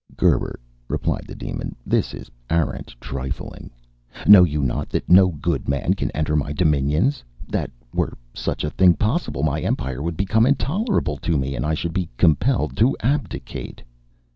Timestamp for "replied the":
0.87-1.35